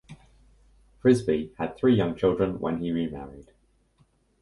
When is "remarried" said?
2.91-3.53